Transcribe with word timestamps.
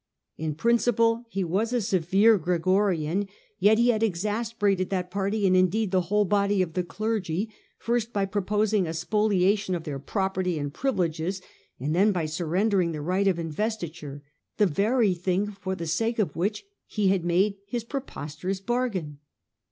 In 0.35 0.55
principle 0.55 1.25
he 1.29 1.43
was 1.43 1.71
a 1.71 1.79
severe 1.79 2.39
Gregorian, 2.39 3.27
yet 3.59 3.77
he 3.77 3.89
had 3.89 4.01
exasperated 4.01 4.89
that 4.89 5.11
party, 5.11 5.45
and 5.45 5.55
indeed 5.55 5.91
the 5.91 6.01
whole 6.09 6.25
body 6.25 6.63
of 6.63 6.73
the 6.73 6.83
clergy, 6.83 7.53
first 7.77 8.11
by 8.11 8.25
proposing 8.25 8.87
a 8.87 8.95
spolia 8.95 9.55
tion 9.55 9.75
of 9.75 9.83
their 9.83 9.99
property 9.99 10.57
and 10.57 10.73
privileges, 10.73 11.39
and 11.79 11.93
then 11.95 12.11
by 12.11 12.25
sur 12.25 12.47
rendering 12.47 12.93
the 12.93 12.99
right 13.03 13.27
of 13.27 13.37
investiture, 13.37 14.23
the 14.57 14.65
very 14.65 15.13
thing 15.13 15.51
for 15.51 15.75
the 15.75 15.85
sake 15.85 16.17
of 16.17 16.35
which 16.35 16.63
he 16.87 17.09
had 17.09 17.23
made 17.23 17.57
this 17.71 17.83
preposterous 17.83 18.59
bargain. 18.59 19.19